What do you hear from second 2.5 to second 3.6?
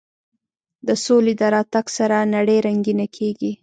رنګینه کېږي.